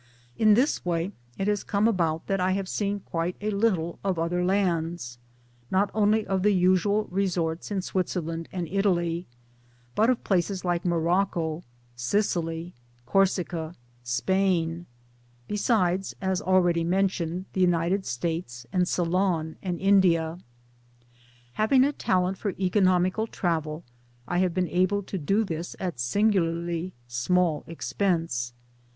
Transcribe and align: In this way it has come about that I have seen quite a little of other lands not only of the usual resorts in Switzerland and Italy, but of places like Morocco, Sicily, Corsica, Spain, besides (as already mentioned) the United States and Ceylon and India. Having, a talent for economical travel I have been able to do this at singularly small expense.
In 0.35 0.55
this 0.55 0.83
way 0.83 1.11
it 1.37 1.47
has 1.47 1.63
come 1.63 1.87
about 1.87 2.25
that 2.25 2.39
I 2.39 2.53
have 2.53 2.67
seen 2.67 3.01
quite 3.01 3.35
a 3.39 3.51
little 3.51 3.99
of 4.03 4.17
other 4.17 4.43
lands 4.43 5.19
not 5.69 5.91
only 5.93 6.25
of 6.25 6.41
the 6.41 6.53
usual 6.55 7.03
resorts 7.11 7.69
in 7.69 7.83
Switzerland 7.83 8.49
and 8.51 8.67
Italy, 8.67 9.27
but 9.93 10.09
of 10.09 10.23
places 10.23 10.65
like 10.65 10.83
Morocco, 10.85 11.61
Sicily, 11.95 12.73
Corsica, 13.05 13.75
Spain, 14.03 14.87
besides 15.47 16.15
(as 16.19 16.41
already 16.41 16.83
mentioned) 16.83 17.45
the 17.53 17.61
United 17.61 18.03
States 18.07 18.65
and 18.73 18.87
Ceylon 18.87 19.55
and 19.61 19.79
India. 19.79 20.39
Having, 21.53 21.83
a 21.83 21.91
talent 21.93 22.39
for 22.39 22.55
economical 22.59 23.27
travel 23.27 23.83
I 24.27 24.39
have 24.39 24.55
been 24.55 24.67
able 24.69 25.03
to 25.03 25.19
do 25.19 25.43
this 25.43 25.75
at 25.79 25.99
singularly 25.99 26.93
small 27.07 27.63
expense. 27.67 28.53